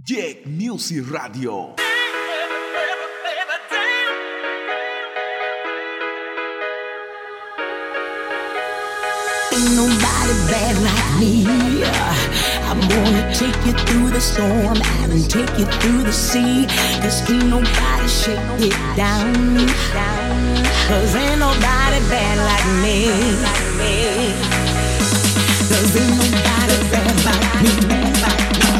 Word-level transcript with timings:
Jack 0.00 0.46
Music 0.46 1.10
Radio. 1.10 1.74
Ain't 9.52 9.74
nobody 9.74 10.34
bad 10.46 10.76
like 10.86 11.20
me. 11.20 11.44
I'm 12.70 12.80
gonna 12.88 13.34
take 13.34 13.58
you 13.66 13.72
through 13.72 14.10
the 14.10 14.20
storm 14.20 14.78
and 15.10 15.28
take 15.28 15.58
you 15.58 15.66
through 15.66 16.04
the 16.04 16.12
sea. 16.12 16.66
Cause 17.02 17.28
ain't 17.28 17.46
nobody 17.46 18.08
shake 18.08 18.38
it 18.60 18.96
down. 18.96 19.34
Cause 20.86 21.16
ain't 21.16 21.40
nobody 21.40 21.98
bad 22.08 22.38
like 22.46 22.68
me. 22.82 23.10
Cause 25.68 25.96
ain't 25.96 26.16
nobody 26.16 26.76
bad 26.88 27.24
like 27.24 27.62
me. 27.62 28.77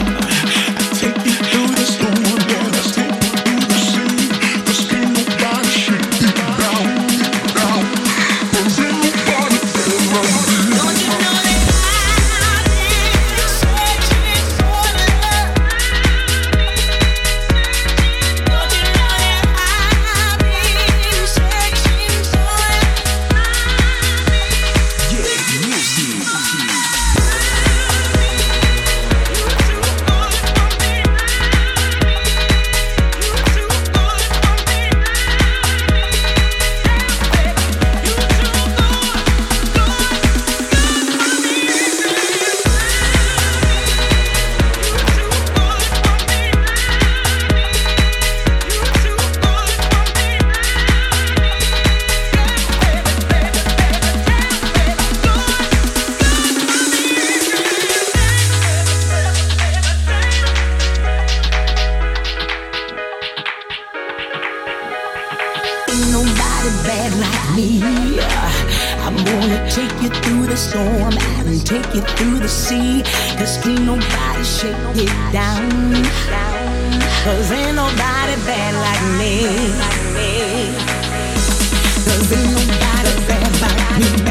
Cause 82.29 82.37
ain't 82.37 82.51
nobody 82.51 83.25
there 83.27 84.23
me. 84.23 84.28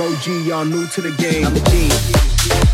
OG, 0.00 0.46
y'all 0.46 0.64
new 0.64 0.86
to 0.88 1.00
the 1.00 1.10
game. 1.12 1.46
I'm 1.46 1.56
a 1.56 1.60
G. 1.70 2.73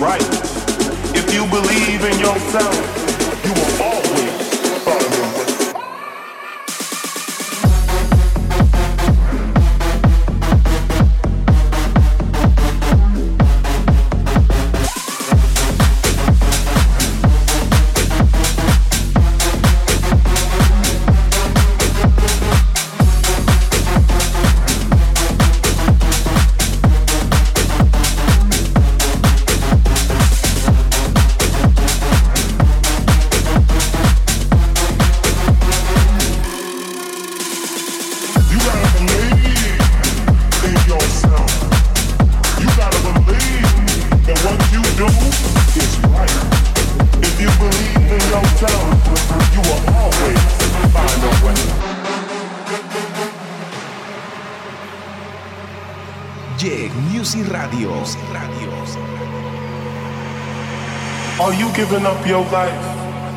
right. 0.00 0.22
If 1.14 1.32
you 1.34 1.44
believe 1.46 2.04
in 2.04 2.18
yourself, 2.20 3.07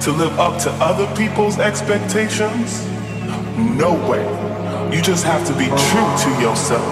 to 0.02 0.12
live 0.12 0.40
up 0.40 0.60
to 0.60 0.72
other 0.82 1.06
people's 1.16 1.60
expectations? 1.60 2.82
No 3.78 3.94
way. 4.10 4.26
You 4.96 5.00
just 5.02 5.24
have 5.24 5.46
to 5.46 5.54
be 5.54 5.68
true 5.68 6.12
to 6.26 6.30
yourself, 6.42 6.90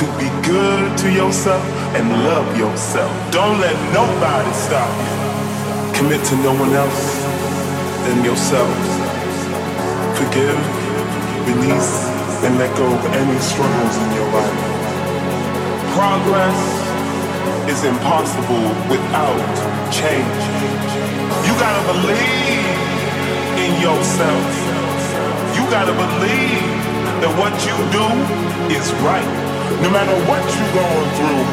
to 0.00 0.04
be 0.16 0.28
good 0.40 0.96
to 0.98 1.12
yourself 1.12 1.62
and 1.94 2.08
love 2.24 2.56
yourself. 2.56 3.12
Don't 3.30 3.60
let 3.60 3.76
nobody 3.92 4.52
stop 4.56 4.88
you. 4.88 5.98
Commit 5.98 6.24
to 6.32 6.36
no 6.36 6.54
one 6.56 6.72
else 6.72 7.20
than 8.08 8.24
yourself. 8.24 8.72
Forgive, 10.16 10.56
release, 11.44 12.08
and 12.40 12.56
let 12.56 12.74
go 12.76 12.86
of 12.88 13.04
any 13.12 13.38
struggles 13.38 13.96
in 14.00 14.08
your 14.16 14.32
life. 14.32 14.60
Progress 15.92 16.56
is 17.68 17.84
impossible 17.84 18.64
without 18.88 19.92
change. 19.92 20.55
You 21.56 21.62
gotta 21.62 21.84
believe 21.90 22.68
in 23.56 23.80
yourself. 23.80 24.44
You 25.56 25.64
gotta 25.72 25.94
believe 25.96 26.68
that 27.24 27.32
what 27.40 27.56
you 27.64 27.72
do 27.96 28.04
is 28.68 28.92
right. 29.00 29.24
No 29.80 29.88
matter 29.88 30.12
what 30.28 30.44
you're 30.52 30.74
going 30.76 31.10
through, 31.16 31.44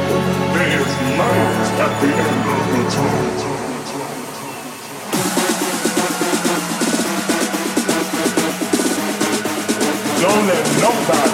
there 0.60 0.81
is 0.83 0.91
light 1.15 1.79
at 1.88 1.93
the 2.03 2.12
end 2.19 2.43
of 2.51 2.63
the 2.74 2.83
tunnel. 2.91 3.31
Don't 10.19 10.43
let 10.51 10.65
nobody 10.83 11.33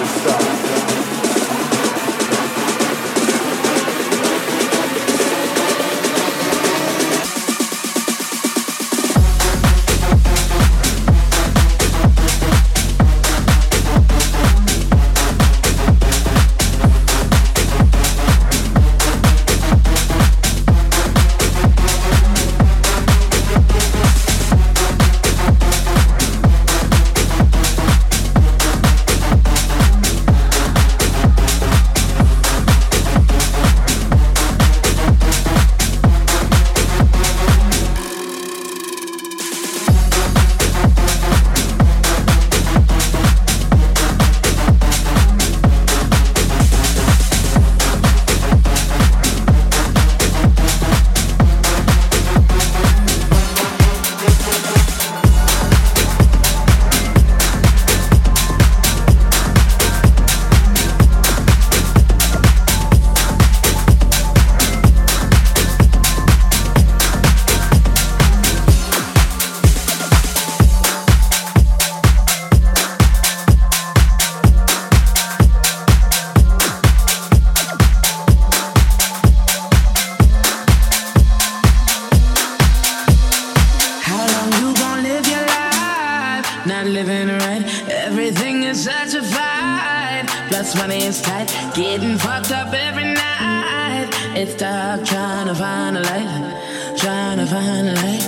not 86.84 86.92
living 86.92 87.28
right. 87.28 87.62
Everything 87.88 88.62
is 88.62 88.84
such 88.84 89.14
a 89.14 89.22
fight. 89.22 90.24
Plus 90.48 90.74
money 90.76 91.02
is 91.04 91.20
tight. 91.20 91.48
Getting 91.74 92.16
fucked 92.16 92.52
up 92.52 92.72
every 92.72 93.04
night. 93.04 94.08
It's 94.34 94.54
dark 94.54 95.04
trying 95.04 95.48
to 95.48 95.54
find 95.54 95.96
a 95.98 96.00
light. 96.00 96.96
Trying 96.96 97.38
to 97.38 97.46
find 97.46 97.88
a 97.88 97.94
light. 98.02 98.26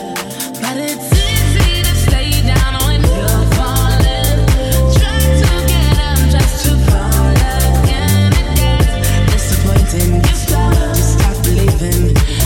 But 0.61 0.77
it's 0.77 1.09
easy 1.31 1.83
to 1.83 1.95
stay 2.07 2.31
down 2.53 2.75
when 2.87 3.01
you're 3.01 3.47
falling. 3.57 4.39
To 5.41 5.51
get 5.73 5.99
up 6.11 6.21
just 6.35 6.65
to 6.67 6.73
fall 6.89 7.25
again. 7.83 8.33
It 8.43 8.51
gets 8.61 9.33
disappointing. 9.33 10.13
You 10.27 10.35
stop, 10.45 10.97
stop 10.97 11.37
believing. 11.45 12.42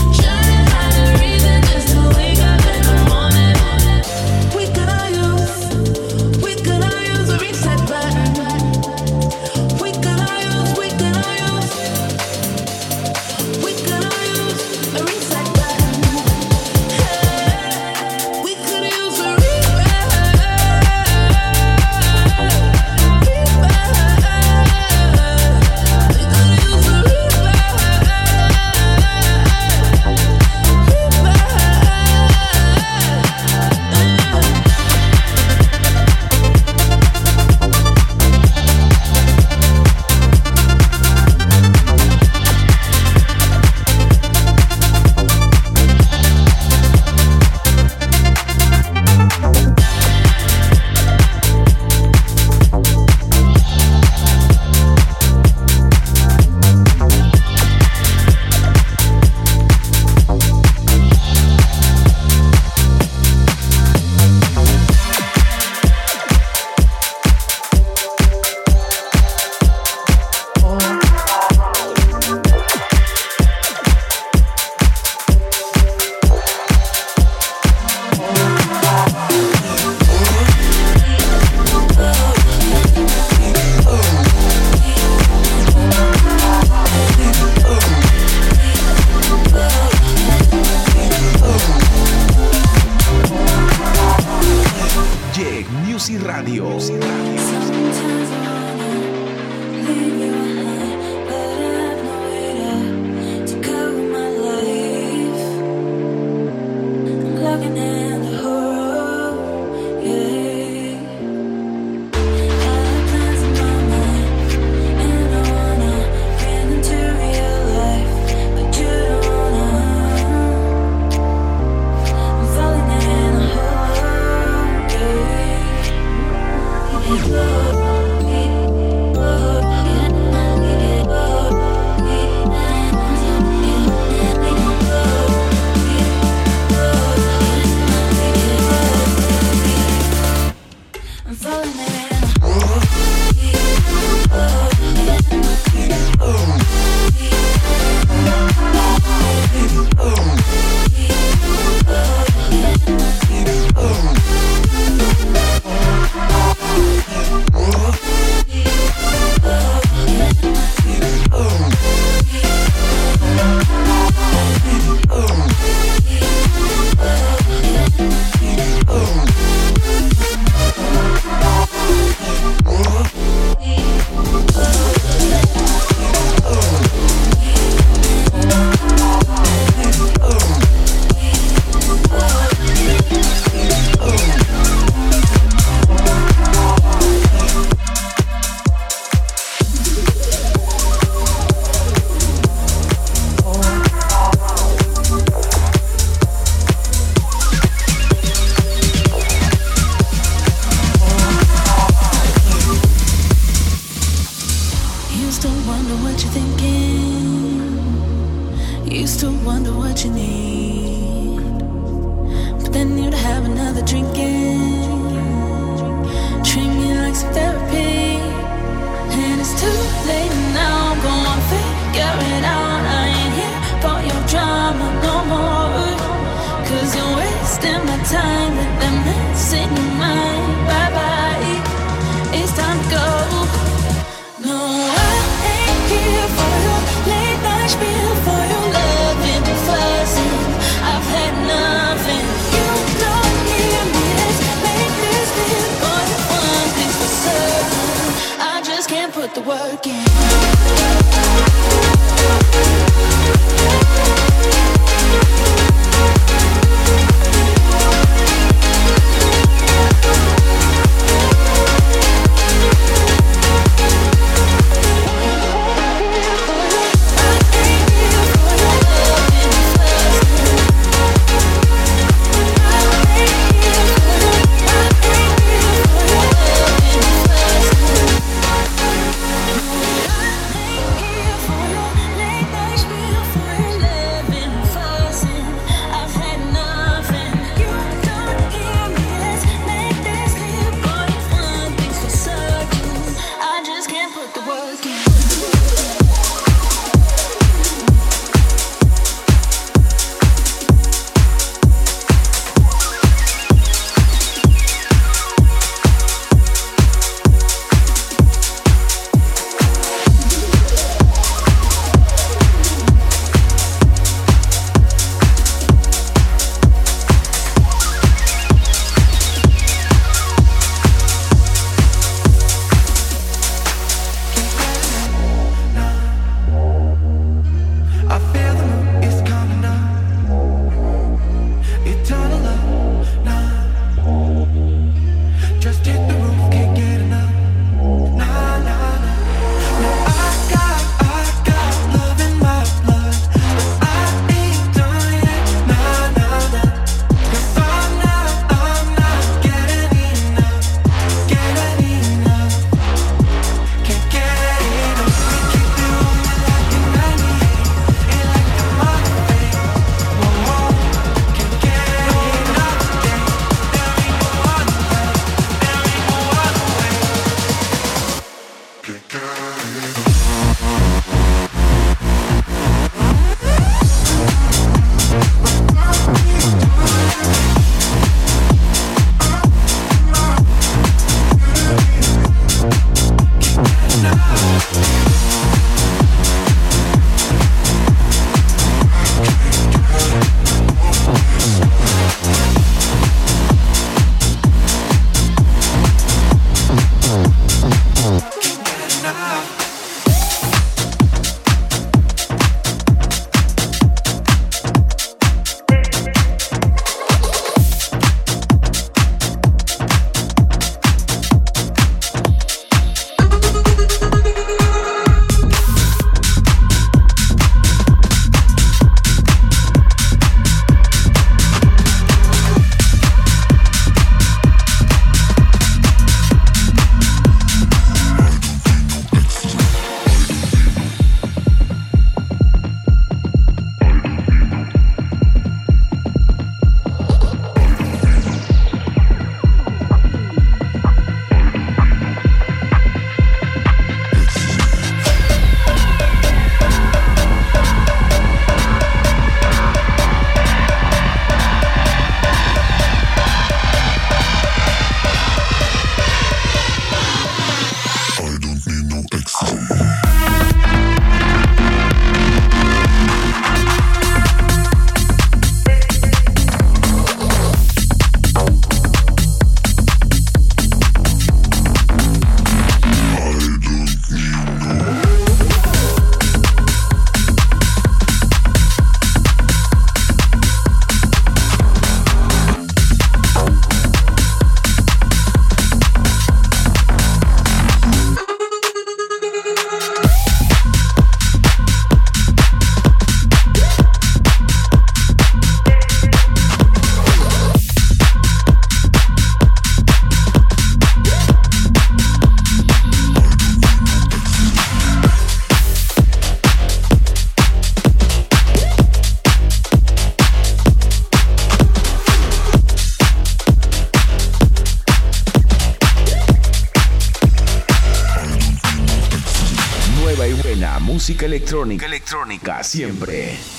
Electrónica. 521.47 521.85
Electrónica 521.85 522.63
siempre. 522.63 523.56